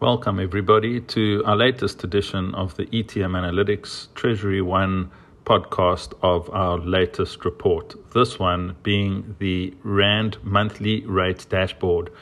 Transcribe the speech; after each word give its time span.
Welcome, 0.00 0.38
everybody, 0.38 1.00
to 1.00 1.42
our 1.44 1.56
latest 1.56 2.04
edition 2.04 2.54
of 2.54 2.76
the 2.76 2.86
ETM 2.86 3.32
Analytics 3.32 4.14
Treasury 4.14 4.62
One 4.62 5.10
podcast 5.44 6.12
of 6.22 6.48
our 6.50 6.78
latest 6.78 7.44
report. 7.44 7.96
This 8.12 8.38
one 8.38 8.76
being 8.84 9.34
the 9.40 9.74
RAND 9.82 10.38
monthly 10.44 11.04
rate 11.04 11.46
dashboard. 11.48 12.12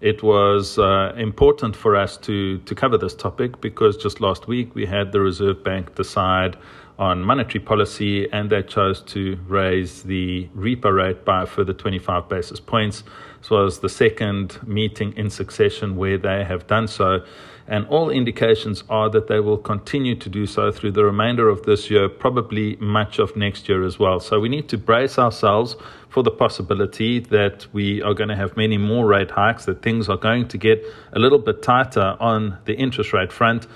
It 0.00 0.24
was 0.24 0.80
uh, 0.80 1.14
important 1.16 1.76
for 1.76 1.94
us 1.94 2.16
to, 2.16 2.58
to 2.58 2.74
cover 2.74 2.98
this 2.98 3.14
topic 3.14 3.60
because 3.60 3.96
just 3.96 4.20
last 4.20 4.48
week 4.48 4.74
we 4.74 4.84
had 4.84 5.12
the 5.12 5.20
Reserve 5.20 5.62
Bank 5.62 5.94
decide 5.94 6.56
on 6.98 7.22
monetary 7.22 7.64
policy 7.64 8.30
and 8.32 8.50
they 8.50 8.62
chose 8.62 9.00
to 9.00 9.38
raise 9.46 10.02
the 10.02 10.48
repo 10.56 10.94
rate 10.94 11.24
by 11.24 11.42
a 11.42 11.46
further 11.46 11.72
25 11.72 12.28
basis 12.28 12.60
points. 12.60 13.02
This 13.40 13.50
was 13.50 13.80
the 13.80 13.88
second 13.88 14.58
meeting 14.66 15.12
in 15.16 15.30
succession 15.30 15.96
where 15.96 16.18
they 16.18 16.44
have 16.44 16.66
done 16.66 16.86
so. 16.86 17.24
And 17.66 17.86
all 17.86 18.10
indications 18.10 18.82
are 18.88 19.08
that 19.10 19.28
they 19.28 19.40
will 19.40 19.56
continue 19.56 20.14
to 20.16 20.28
do 20.28 20.46
so 20.46 20.72
through 20.72 20.92
the 20.92 21.04
remainder 21.04 21.48
of 21.48 21.62
this 21.62 21.90
year, 21.90 22.08
probably 22.08 22.76
much 22.76 23.18
of 23.18 23.36
next 23.36 23.68
year 23.68 23.84
as 23.84 23.98
well. 23.98 24.20
So 24.20 24.40
we 24.40 24.48
need 24.48 24.68
to 24.70 24.78
brace 24.78 25.18
ourselves 25.18 25.76
for 26.08 26.22
the 26.22 26.30
possibility 26.30 27.20
that 27.20 27.66
we 27.72 28.02
are 28.02 28.14
going 28.14 28.28
to 28.28 28.36
have 28.36 28.56
many 28.56 28.78
more 28.78 29.06
rate 29.06 29.30
hikes, 29.30 29.64
that 29.64 29.80
things 29.82 30.08
are 30.08 30.16
going 30.16 30.48
to 30.48 30.58
get 30.58 30.84
a 31.12 31.18
little 31.18 31.38
bit 31.38 31.62
tighter 31.62 32.16
on 32.20 32.58
the 32.64 32.74
interest 32.74 33.12
rate 33.12 33.32
front. 33.32 33.66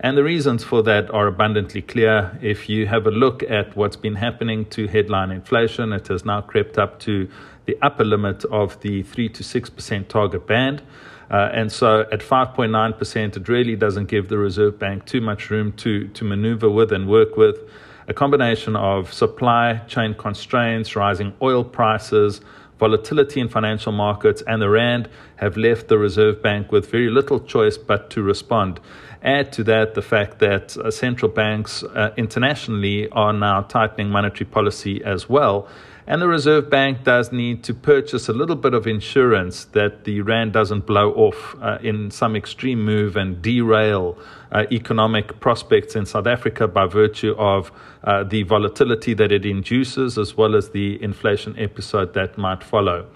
And 0.00 0.16
the 0.16 0.24
reasons 0.24 0.62
for 0.62 0.82
that 0.82 1.10
are 1.10 1.26
abundantly 1.26 1.80
clear. 1.80 2.38
If 2.42 2.68
you 2.68 2.86
have 2.86 3.06
a 3.06 3.10
look 3.10 3.42
at 3.44 3.74
what's 3.76 3.96
been 3.96 4.16
happening 4.16 4.66
to 4.66 4.86
headline 4.86 5.30
inflation, 5.30 5.92
it 5.92 6.08
has 6.08 6.24
now 6.24 6.42
crept 6.42 6.76
up 6.78 7.00
to 7.00 7.28
the 7.64 7.78
upper 7.80 8.04
limit 8.04 8.44
of 8.46 8.78
the 8.80 9.02
3 9.02 9.28
to 9.30 9.42
6% 9.42 10.08
target 10.08 10.46
band. 10.46 10.82
Uh, 11.30 11.50
and 11.52 11.72
so 11.72 12.02
at 12.12 12.20
5.9%, 12.20 13.36
it 13.36 13.48
really 13.48 13.74
doesn't 13.74 14.06
give 14.06 14.28
the 14.28 14.38
Reserve 14.38 14.78
Bank 14.78 15.06
too 15.06 15.20
much 15.20 15.50
room 15.50 15.72
to, 15.72 16.06
to 16.08 16.24
maneuver 16.24 16.70
with 16.70 16.92
and 16.92 17.08
work 17.08 17.36
with. 17.36 17.58
A 18.06 18.14
combination 18.14 18.76
of 18.76 19.12
supply 19.12 19.78
chain 19.88 20.14
constraints, 20.14 20.94
rising 20.94 21.32
oil 21.42 21.64
prices, 21.64 22.40
volatility 22.78 23.40
in 23.40 23.48
financial 23.48 23.92
markets, 23.92 24.42
and 24.46 24.60
the 24.60 24.68
RAND 24.68 25.08
have 25.36 25.56
left 25.56 25.88
the 25.88 25.98
Reserve 25.98 26.42
Bank 26.42 26.72
with 26.72 26.90
very 26.90 27.10
little 27.10 27.40
choice 27.40 27.78
but 27.78 28.10
to 28.10 28.22
respond. 28.22 28.80
Add 29.22 29.52
to 29.52 29.64
that 29.64 29.94
the 29.94 30.02
fact 30.02 30.38
that 30.38 30.76
uh, 30.76 30.90
central 30.90 31.30
banks 31.30 31.82
uh, 31.82 32.12
internationally 32.16 33.08
are 33.10 33.32
now 33.32 33.62
tightening 33.62 34.10
monetary 34.10 34.48
policy 34.48 35.02
as 35.04 35.28
well. 35.28 35.68
And 36.08 36.22
the 36.22 36.28
Reserve 36.28 36.70
Bank 36.70 37.02
does 37.02 37.32
need 37.32 37.64
to 37.64 37.74
purchase 37.74 38.28
a 38.28 38.32
little 38.32 38.54
bit 38.54 38.74
of 38.74 38.86
insurance 38.86 39.64
that 39.72 40.04
the 40.04 40.20
RAND 40.20 40.52
doesn't 40.52 40.86
blow 40.86 41.12
off 41.14 41.56
uh, 41.60 41.78
in 41.82 42.12
some 42.12 42.36
extreme 42.36 42.84
move 42.84 43.16
and 43.16 43.42
derail 43.42 44.16
uh, 44.52 44.66
economic 44.70 45.40
prospects 45.40 45.96
in 45.96 46.06
South 46.06 46.28
Africa 46.28 46.68
by 46.68 46.86
virtue 46.86 47.34
of 47.38 47.72
uh, 48.04 48.22
the 48.22 48.44
volatility 48.44 49.14
that 49.14 49.32
it 49.32 49.44
induces 49.44 50.16
as 50.16 50.36
well 50.36 50.54
as 50.54 50.70
the 50.70 51.02
inflation 51.02 51.58
episode 51.58 52.14
that 52.14 52.38
might 52.38 52.62
follow. 52.62 53.06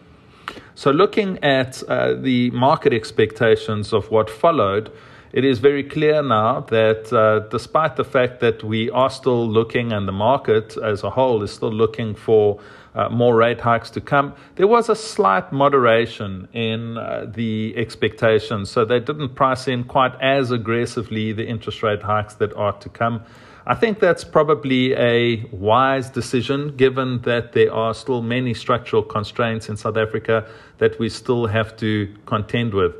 So, 0.74 0.90
looking 0.90 1.38
at 1.44 1.84
uh, 1.84 2.14
the 2.14 2.50
market 2.50 2.92
expectations 2.92 3.92
of 3.92 4.10
what 4.10 4.28
followed, 4.28 4.90
it 5.32 5.44
is 5.44 5.60
very 5.60 5.84
clear 5.84 6.22
now 6.22 6.60
that 6.60 7.12
uh, 7.12 7.40
despite 7.50 7.96
the 7.96 8.04
fact 8.04 8.40
that 8.40 8.64
we 8.64 8.90
are 8.90 9.10
still 9.10 9.48
looking 9.48 9.92
and 9.92 10.08
the 10.08 10.12
market 10.12 10.76
as 10.76 11.04
a 11.04 11.10
whole 11.10 11.42
is 11.42 11.52
still 11.52 11.72
looking 11.72 12.14
for 12.14 12.60
uh, 12.94 13.08
more 13.08 13.36
rate 13.36 13.60
hikes 13.60 13.90
to 13.90 14.00
come, 14.00 14.34
there 14.56 14.66
was 14.66 14.88
a 14.88 14.96
slight 14.96 15.52
moderation 15.52 16.48
in 16.52 16.98
uh, 16.98 17.26
the 17.32 17.72
expectations. 17.76 18.70
So 18.70 18.84
they 18.84 18.98
didn't 18.98 19.36
price 19.36 19.68
in 19.68 19.84
quite 19.84 20.20
as 20.20 20.50
aggressively 20.50 21.32
the 21.32 21.46
interest 21.46 21.82
rate 21.84 22.02
hikes 22.02 22.34
that 22.34 22.52
are 22.54 22.72
to 22.72 22.88
come. 22.88 23.22
I 23.66 23.76
think 23.76 24.00
that's 24.00 24.24
probably 24.24 24.94
a 24.94 25.44
wise 25.52 26.10
decision 26.10 26.76
given 26.76 27.20
that 27.22 27.52
there 27.52 27.72
are 27.72 27.94
still 27.94 28.20
many 28.20 28.52
structural 28.54 29.04
constraints 29.04 29.68
in 29.68 29.76
South 29.76 29.96
Africa 29.96 30.44
that 30.78 30.98
we 30.98 31.08
still 31.08 31.46
have 31.46 31.76
to 31.76 32.12
contend 32.26 32.74
with. 32.74 32.94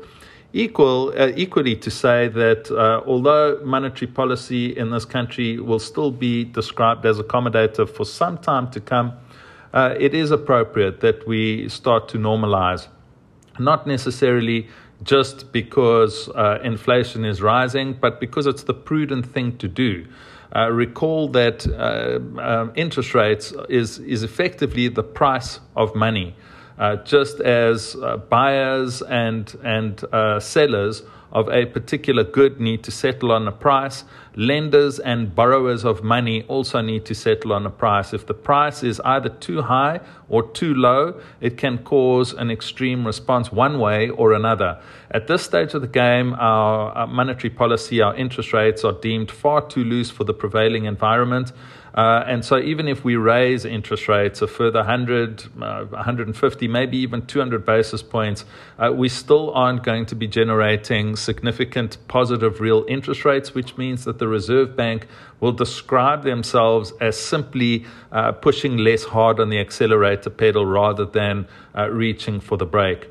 Equal, 0.53 1.13
uh, 1.17 1.31
equally 1.35 1.77
to 1.77 1.89
say 1.89 2.27
that 2.27 2.69
uh, 2.71 3.01
although 3.05 3.61
monetary 3.63 4.11
policy 4.11 4.77
in 4.77 4.91
this 4.91 5.05
country 5.05 5.59
will 5.59 5.79
still 5.79 6.11
be 6.11 6.43
described 6.43 7.05
as 7.05 7.19
accommodative 7.19 7.89
for 7.89 8.05
some 8.05 8.37
time 8.37 8.69
to 8.71 8.81
come, 8.81 9.13
uh, 9.73 9.95
it 9.97 10.13
is 10.13 10.29
appropriate 10.29 10.99
that 10.99 11.25
we 11.25 11.69
start 11.69 12.09
to 12.09 12.17
normalize, 12.17 12.87
not 13.59 13.87
necessarily 13.87 14.67
just 15.03 15.53
because 15.53 16.27
uh, 16.29 16.59
inflation 16.63 17.23
is 17.23 17.41
rising, 17.41 17.93
but 17.93 18.19
because 18.19 18.45
it's 18.45 18.63
the 18.63 18.73
prudent 18.73 19.25
thing 19.25 19.57
to 19.57 19.69
do. 19.69 20.05
Uh, 20.53 20.69
recall 20.69 21.29
that 21.29 21.65
uh, 21.65 22.19
um, 22.41 22.73
interest 22.75 23.15
rates 23.15 23.53
is, 23.69 23.99
is 23.99 24.21
effectively 24.21 24.89
the 24.89 25.03
price 25.03 25.61
of 25.77 25.95
money. 25.95 26.35
Uh, 26.81 26.95
just 27.03 27.39
as 27.41 27.95
uh, 27.97 28.17
buyers 28.17 29.03
and, 29.03 29.55
and 29.63 30.03
uh, 30.11 30.39
sellers 30.39 31.03
of 31.31 31.47
a 31.49 31.67
particular 31.67 32.23
good 32.23 32.59
need 32.59 32.83
to 32.83 32.89
settle 32.89 33.31
on 33.31 33.47
a 33.47 33.51
price. 33.51 34.03
Lenders 34.35 34.97
and 34.97 35.35
borrowers 35.35 35.85
of 35.85 36.03
money 36.03 36.41
also 36.47 36.81
need 36.81 37.05
to 37.05 37.13
settle 37.13 37.53
on 37.53 37.67
a 37.67 37.69
price. 37.69 38.15
If 38.15 38.25
the 38.25 38.33
price 38.33 38.81
is 38.81 38.99
either 39.01 39.29
too 39.29 39.61
high 39.61 39.99
or 40.27 40.41
too 40.53 40.73
low, 40.73 41.21
it 41.39 41.55
can 41.55 41.77
cause 41.83 42.33
an 42.33 42.49
extreme 42.49 43.05
response 43.05 43.51
one 43.51 43.77
way 43.77 44.09
or 44.09 44.33
another. 44.33 44.81
At 45.11 45.27
this 45.27 45.43
stage 45.43 45.75
of 45.75 45.81
the 45.81 45.87
game, 45.87 46.33
our, 46.33 46.91
our 46.93 47.07
monetary 47.07 47.51
policy, 47.51 48.01
our 48.01 48.15
interest 48.15 48.53
rates 48.53 48.83
are 48.83 48.93
deemed 48.93 49.29
far 49.29 49.67
too 49.67 49.83
loose 49.83 50.09
for 50.09 50.23
the 50.23 50.33
prevailing 50.33 50.85
environment. 50.85 51.51
Uh, 51.93 52.23
and 52.25 52.45
so, 52.45 52.57
even 52.57 52.87
if 52.87 53.03
we 53.03 53.15
raise 53.15 53.65
interest 53.65 54.07
rates 54.07 54.41
a 54.41 54.47
further 54.47 54.79
100, 54.79 55.43
uh, 55.61 55.85
150, 55.85 56.67
maybe 56.67 56.97
even 56.97 57.25
200 57.25 57.65
basis 57.65 58.01
points, 58.01 58.45
uh, 58.79 58.91
we 58.93 59.09
still 59.09 59.51
aren't 59.51 59.83
going 59.83 60.05
to 60.05 60.15
be 60.15 60.27
generating 60.27 61.15
significant 61.15 61.97
positive 62.07 62.61
real 62.61 62.85
interest 62.87 63.25
rates, 63.25 63.53
which 63.53 63.77
means 63.77 64.05
that 64.05 64.19
the 64.19 64.27
Reserve 64.27 64.75
Bank 64.75 65.07
will 65.41 65.51
describe 65.51 66.23
themselves 66.23 66.93
as 67.01 67.19
simply 67.19 67.85
uh, 68.11 68.31
pushing 68.31 68.77
less 68.77 69.03
hard 69.03 69.39
on 69.39 69.49
the 69.49 69.59
accelerator 69.59 70.29
pedal 70.29 70.65
rather 70.65 71.05
than 71.05 71.45
uh, 71.75 71.89
reaching 71.89 72.39
for 72.39 72.57
the 72.57 72.65
brake. 72.65 73.09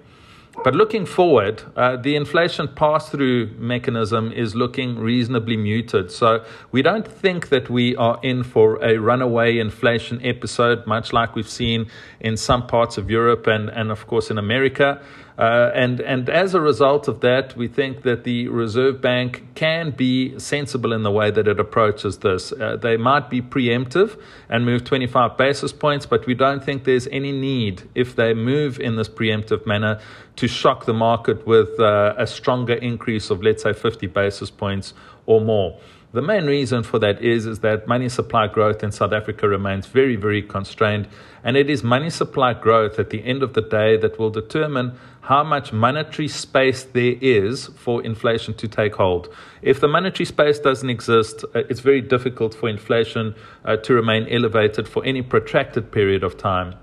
But 0.63 0.75
looking 0.75 1.07
forward, 1.07 1.63
uh, 1.75 1.97
the 1.97 2.17
inflation 2.17 2.69
pass 2.69 3.09
through 3.09 3.47
mechanism 3.59 4.31
is 4.33 4.55
looking 4.55 4.99
reasonably 4.99 5.57
muted. 5.57 6.11
So 6.11 6.45
we 6.71 6.83
don't 6.83 7.07
think 7.07 7.49
that 7.49 7.71
we 7.71 7.97
are 7.97 8.19
in 8.23 8.43
for 8.43 8.83
a 8.85 8.99
runaway 8.99 9.59
inflation 9.59 10.21
episode, 10.25 10.87
much 10.87 11.13
like 11.13 11.35
we've 11.35 11.49
seen 11.49 11.87
in 12.21 12.37
some 12.37 12.67
parts 12.67 12.99
of 12.99 13.09
Europe 13.09 13.47
and, 13.47 13.71
and 13.71 13.91
of 13.91 14.07
course, 14.07 14.31
in 14.31 14.39
America. 14.39 15.01
Uh, 15.41 15.71
and, 15.75 16.01
and 16.03 16.29
as 16.29 16.53
a 16.53 16.61
result 16.61 17.09
of 17.09 17.21
that, 17.21 17.57
we 17.57 17.67
think 17.67 18.03
that 18.03 18.25
the 18.25 18.47
Reserve 18.49 19.01
Bank 19.01 19.43
can 19.55 19.91
be 19.91 20.39
sensible 20.39 20.93
in 20.93 21.03
the 21.03 21.11
way 21.11 21.31
that 21.31 21.49
it 21.49 21.59
approaches 21.59 22.19
this. 22.19 22.53
Uh, 22.53 22.77
they 22.77 22.99
might 22.99 23.31
be 23.31 23.41
preemptive 23.41 24.21
and 24.51 24.67
move 24.67 24.85
25 24.85 25.39
basis 25.39 25.73
points, 25.73 26.05
but 26.05 26.27
we 26.27 26.35
don't 26.35 26.63
think 26.63 26.85
there's 26.85 27.07
any 27.07 27.33
need, 27.33 27.89
if 27.95 28.15
they 28.15 28.35
move 28.35 28.79
in 28.79 28.97
this 28.97 29.09
preemptive 29.09 29.65
manner, 29.65 29.99
to 30.41 30.49
shock 30.49 30.87
the 30.87 30.95
market 30.95 31.47
with 31.47 31.79
uh, 31.79 32.15
a 32.17 32.27
stronger 32.27 32.73
increase 32.73 33.29
of, 33.29 33.43
let's 33.43 33.63
say, 33.63 33.75
50 33.75 34.07
basis 34.07 34.51
points 34.51 34.95
or 35.27 35.39
more. 35.39 35.79
The 36.13 36.23
main 36.23 36.47
reason 36.47 36.83
for 36.83 36.99
that 36.99 37.23
is, 37.23 37.45
is 37.45 37.59
that 37.59 37.87
money 37.87 38.09
supply 38.09 38.47
growth 38.47 38.83
in 38.83 38.91
South 38.91 39.13
Africa 39.13 39.47
remains 39.47 39.85
very, 39.85 40.17
very 40.17 40.41
constrained. 40.41 41.09
And 41.45 41.59
it 41.59 41.69
is 41.69 41.85
money 41.85 42.09
supply 42.09 42.55
growth 42.55 42.99
at 42.99 43.11
the 43.11 43.23
end 43.23 43.43
of 43.43 43.53
the 43.53 43.61
day 43.61 43.99
that 43.99 44.19
will 44.19 44.31
determine 44.31 44.99
how 45.21 45.45
much 45.45 45.75
monetary 45.75 46.27
space 46.27 46.85
there 46.85 47.17
is 47.21 47.67
for 47.77 48.03
inflation 48.03 48.55
to 48.55 48.67
take 48.67 48.95
hold. 48.95 49.29
If 49.61 49.81
the 49.81 49.89
monetary 49.89 50.25
space 50.25 50.59
doesn't 50.59 50.89
exist, 50.89 51.45
uh, 51.55 51.65
it's 51.69 51.81
very 51.81 52.01
difficult 52.01 52.55
for 52.55 52.71
inflation 52.71 53.35
uh, 53.67 53.77
to 53.77 53.93
remain 53.93 54.27
elevated 54.31 54.89
for 54.89 55.05
any 55.05 55.21
protracted 55.21 55.93
period 55.93 56.25
of 56.25 56.39
time. 56.39 56.77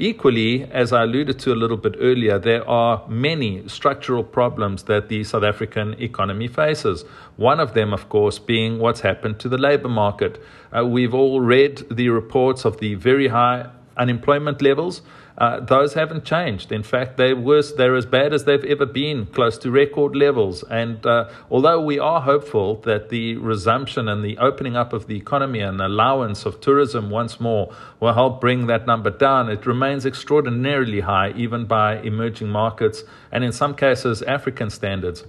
Equally, 0.00 0.64
as 0.72 0.92
I 0.92 1.04
alluded 1.04 1.38
to 1.38 1.52
a 1.52 1.54
little 1.54 1.76
bit 1.76 1.94
earlier, 2.00 2.36
there 2.36 2.68
are 2.68 3.06
many 3.08 3.68
structural 3.68 4.24
problems 4.24 4.82
that 4.84 5.08
the 5.08 5.22
South 5.22 5.44
African 5.44 5.94
economy 6.02 6.48
faces. 6.48 7.04
One 7.36 7.60
of 7.60 7.74
them, 7.74 7.92
of 7.92 8.08
course, 8.08 8.40
being 8.40 8.80
what's 8.80 9.02
happened 9.02 9.38
to 9.38 9.48
the 9.48 9.56
labor 9.56 9.88
market. 9.88 10.42
Uh, 10.76 10.84
we've 10.84 11.14
all 11.14 11.40
read 11.40 11.84
the 11.92 12.08
reports 12.08 12.64
of 12.64 12.78
the 12.78 12.94
very 12.96 13.28
high 13.28 13.70
unemployment 13.96 14.60
levels 14.60 15.02
uh, 15.36 15.58
those 15.60 15.94
haven't 15.94 16.24
changed. 16.24 16.70
In 16.70 16.82
fact, 16.82 17.16
they're 17.16 17.34
worse, 17.34 17.72
they're 17.72 17.96
as 17.96 18.06
bad 18.06 18.32
as 18.32 18.44
they've 18.44 18.64
ever 18.64 18.86
been, 18.86 19.26
close 19.26 19.58
to 19.58 19.70
record 19.70 20.14
levels. 20.14 20.62
And 20.64 21.04
uh, 21.04 21.28
although 21.50 21.80
we 21.80 21.98
are 21.98 22.20
hopeful 22.20 22.76
that 22.82 23.08
the 23.08 23.36
resumption 23.38 24.08
and 24.08 24.24
the 24.24 24.38
opening 24.38 24.76
up 24.76 24.92
of 24.92 25.08
the 25.08 25.16
economy 25.16 25.60
and 25.60 25.80
allowance 25.80 26.46
of 26.46 26.60
tourism 26.60 27.10
once 27.10 27.40
more 27.40 27.74
will 27.98 28.14
help 28.14 28.40
bring 28.40 28.68
that 28.68 28.86
number 28.86 29.10
down, 29.10 29.48
it 29.50 29.66
remains 29.66 30.06
extraordinarily 30.06 31.00
high, 31.00 31.32
even 31.34 31.64
by 31.64 31.98
emerging 31.98 32.48
markets 32.48 33.02
and 33.32 33.42
in 33.42 33.52
some 33.52 33.74
cases, 33.74 34.22
African 34.22 34.70
standards. 34.70 35.24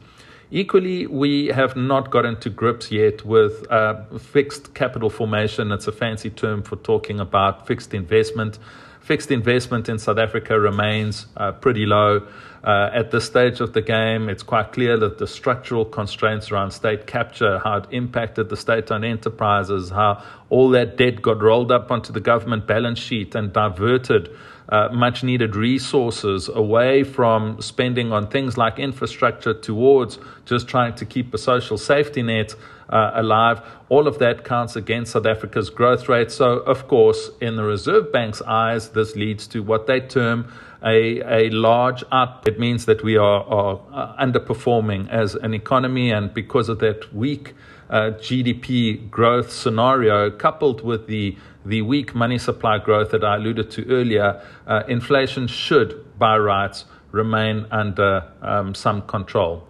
Equally, 0.52 1.08
we 1.08 1.48
have 1.48 1.76
not 1.76 2.12
gotten 2.12 2.40
to 2.42 2.52
grips 2.52 2.92
yet 2.92 3.26
with 3.26 3.66
uh, 3.72 4.04
fixed 4.20 4.76
capital 4.76 5.10
formation. 5.10 5.72
It's 5.72 5.88
a 5.88 5.92
fancy 5.92 6.30
term 6.30 6.62
for 6.62 6.76
talking 6.76 7.20
about 7.20 7.66
fixed 7.66 7.96
investment. 7.96 8.60
Fixed 9.06 9.30
investment 9.30 9.88
in 9.88 10.00
South 10.00 10.18
Africa 10.18 10.60
remains 10.60 11.28
uh, 11.38 11.52
pretty 11.52 11.86
low. 11.86 12.28
Uh, 12.64 12.90
at 12.92 13.12
this 13.12 13.24
stage 13.24 13.60
of 13.60 13.72
the 13.74 13.82
game, 13.84 14.30
it's 14.30 14.42
quite 14.42 14.72
clear 14.72 14.98
that 14.98 15.20
the 15.20 15.28
structural 15.28 15.86
constraints 15.86 16.52
around 16.52 16.72
state 16.72 17.06
capture, 17.06 17.60
how 17.60 17.78
it 17.78 17.86
impacted 17.92 18.50
the 18.50 18.58
state 18.58 18.92
owned 18.92 19.06
enterprises, 19.06 19.92
how 19.92 20.24
all 20.50 20.72
that 20.72 20.98
debt 20.98 21.22
got 21.22 21.40
rolled 21.40 21.72
up 21.72 21.92
onto 21.92 22.12
the 22.12 22.20
government 22.20 22.66
balance 22.66 22.98
sheet 22.98 23.36
and 23.36 23.54
diverted 23.54 24.36
uh, 24.70 24.90
much 24.92 25.24
needed 25.24 25.56
resources 25.56 26.50
away 26.50 27.04
from 27.04 27.62
spending 27.62 28.12
on 28.12 28.28
things 28.28 28.58
like 28.58 28.80
infrastructure 28.80 29.54
towards 29.54 30.18
just 30.46 30.68
trying 30.68 30.94
to 30.96 31.06
keep 31.06 31.34
a 31.34 31.38
social 31.38 31.78
safety 31.78 32.22
net 32.22 32.56
uh, 32.90 33.12
alive. 33.14 33.62
All 33.90 34.08
of 34.08 34.20
that 34.20 34.44
counts 34.44 34.76
against 34.76 35.12
South 35.14 35.26
Africa's 35.26 35.70
growth 35.70 36.10
rate. 36.10 36.32
So, 36.32 36.60
of 36.60 36.88
course, 36.88 37.30
in 37.42 37.56
the 37.56 37.64
Reserve 37.64 38.12
Bank's 38.12 38.42
eyes, 38.42 38.90
this 38.90 39.16
leads 39.16 39.48
to 39.48 39.62
what 39.62 39.88
they 39.88 40.00
term 40.00 40.52
a, 40.84 41.22
a 41.22 41.50
large 41.50 42.04
up. 42.12 42.48
It 42.48 42.60
means 42.60 42.86
that 42.86 43.04
we 43.04 43.18
are, 43.18 43.44
are 43.44 43.82
uh, 43.92 44.24
underperforming 44.24 45.10
as 45.10 45.36
an 45.36 45.54
economy, 45.54 46.12
and 46.12 46.34
because 46.34 46.70
of 46.70 46.80
that 46.80 47.14
weak 47.14 47.54
uh, 47.90 48.12
GDP 48.18 49.10
growth 49.10 49.52
scenario, 49.52 50.30
coupled 50.32 50.84
with 50.84 51.08
the 51.08 51.38
the 51.66 51.82
weak 51.82 52.14
money 52.14 52.38
supply 52.38 52.78
growth 52.78 53.12
that 53.12 53.24
I 53.24 53.36
alluded 53.36 53.72
to 53.72 53.90
earlier, 53.90 54.42
uh, 54.68 54.84
inflation 54.88 55.48
should, 55.48 56.18
by 56.18 56.38
rights, 56.38 56.86
remain 57.12 57.66
under 57.72 58.32
um, 58.42 58.76
some 58.76 59.02
control. 59.04 59.68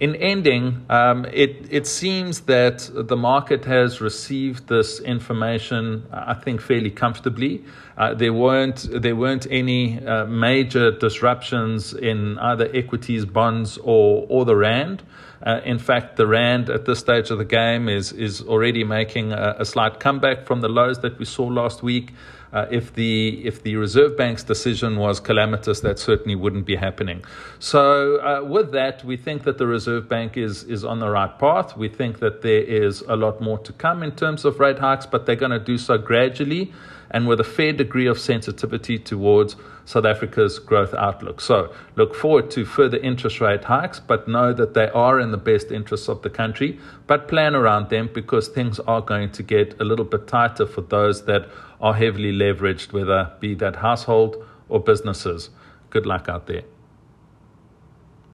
In 0.00 0.14
ending, 0.14 0.86
um, 0.88 1.24
it, 1.24 1.66
it 1.70 1.84
seems 1.84 2.42
that 2.42 2.88
the 2.94 3.16
market 3.16 3.64
has 3.64 4.00
received 4.00 4.68
this 4.68 5.00
information, 5.00 6.06
I 6.12 6.34
think, 6.34 6.60
fairly 6.60 6.90
comfortably. 6.90 7.64
Uh, 7.96 8.14
there 8.14 8.32
weren't 8.32 8.86
there 9.02 9.16
weren't 9.16 9.48
any 9.50 9.98
uh, 10.06 10.24
major 10.26 10.92
disruptions 10.92 11.94
in 11.94 12.38
either 12.38 12.70
equities, 12.72 13.24
bonds, 13.24 13.76
or 13.78 14.24
or 14.28 14.44
the 14.44 14.54
rand. 14.54 15.02
Uh, 15.42 15.60
in 15.64 15.78
fact, 15.78 16.16
the 16.16 16.26
rand 16.26 16.68
at 16.68 16.84
this 16.84 16.98
stage 16.98 17.30
of 17.30 17.38
the 17.38 17.44
game 17.44 17.88
is 17.88 18.12
is 18.12 18.42
already 18.42 18.84
making 18.84 19.32
a, 19.32 19.56
a 19.58 19.64
slight 19.64 20.00
comeback 20.00 20.46
from 20.46 20.60
the 20.60 20.68
lows 20.68 20.98
that 21.00 21.18
we 21.18 21.24
saw 21.24 21.44
last 21.44 21.82
week. 21.82 22.12
Uh, 22.52 22.66
if 22.70 22.94
the 22.94 23.46
if 23.46 23.62
the 23.62 23.76
Reserve 23.76 24.16
Bank's 24.16 24.42
decision 24.42 24.96
was 24.96 25.20
calamitous, 25.20 25.80
that 25.80 25.98
certainly 25.98 26.34
wouldn't 26.34 26.64
be 26.64 26.76
happening. 26.76 27.22
So, 27.58 28.16
uh, 28.16 28.42
with 28.42 28.72
that, 28.72 29.04
we 29.04 29.16
think 29.16 29.44
that 29.44 29.58
the 29.58 29.66
Reserve 29.66 30.08
Bank 30.08 30.36
is 30.36 30.64
is 30.64 30.84
on 30.84 30.98
the 30.98 31.10
right 31.10 31.38
path. 31.38 31.76
We 31.76 31.88
think 31.88 32.20
that 32.20 32.42
there 32.42 32.62
is 32.62 33.02
a 33.02 33.16
lot 33.16 33.40
more 33.40 33.58
to 33.58 33.72
come 33.72 34.02
in 34.02 34.12
terms 34.12 34.44
of 34.44 34.58
rate 34.58 34.78
hikes, 34.78 35.06
but 35.06 35.26
they're 35.26 35.36
going 35.36 35.52
to 35.52 35.58
do 35.58 35.76
so 35.76 35.98
gradually 35.98 36.72
and 37.10 37.26
with 37.26 37.40
a 37.40 37.44
fair 37.44 37.72
degree 37.72 38.06
of 38.06 38.18
sensitivity 38.18 38.98
towards 38.98 39.56
South 39.84 40.04
Africa's 40.04 40.58
growth 40.58 40.92
outlook. 40.94 41.40
So 41.40 41.72
look 41.96 42.14
forward 42.14 42.50
to 42.50 42.64
further 42.64 42.98
interest 42.98 43.40
rate 43.40 43.64
hikes, 43.64 44.00
but 44.00 44.28
know 44.28 44.52
that 44.52 44.74
they 44.74 44.88
are 44.90 45.18
in 45.18 45.30
the 45.30 45.38
best 45.38 45.72
interests 45.72 46.08
of 46.08 46.22
the 46.22 46.30
country, 46.30 46.78
but 47.06 47.26
plan 47.26 47.54
around 47.54 47.88
them 47.88 48.10
because 48.12 48.48
things 48.48 48.78
are 48.80 49.00
going 49.00 49.30
to 49.32 49.42
get 49.42 49.80
a 49.80 49.84
little 49.84 50.04
bit 50.04 50.26
tighter 50.26 50.66
for 50.66 50.82
those 50.82 51.24
that 51.24 51.48
are 51.80 51.94
heavily 51.94 52.32
leveraged, 52.32 52.92
whether 52.92 53.32
be 53.40 53.54
that 53.54 53.76
household 53.76 54.44
or 54.68 54.80
businesses. 54.80 55.50
Good 55.90 56.04
luck 56.04 56.28
out 56.28 56.46
there. 56.46 56.64